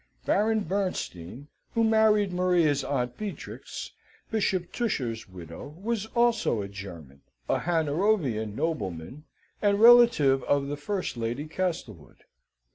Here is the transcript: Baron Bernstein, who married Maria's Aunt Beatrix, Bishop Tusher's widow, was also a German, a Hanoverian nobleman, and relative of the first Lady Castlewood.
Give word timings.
Baron 0.25 0.61
Bernstein, 0.61 1.47
who 1.75 1.83
married 1.83 2.33
Maria's 2.33 2.83
Aunt 2.83 3.19
Beatrix, 3.19 3.91
Bishop 4.31 4.71
Tusher's 4.73 5.29
widow, 5.29 5.75
was 5.79 6.07
also 6.15 6.63
a 6.63 6.67
German, 6.67 7.21
a 7.47 7.59
Hanoverian 7.59 8.55
nobleman, 8.55 9.25
and 9.61 9.79
relative 9.79 10.41
of 10.45 10.69
the 10.69 10.75
first 10.77 11.17
Lady 11.17 11.45
Castlewood. 11.47 12.23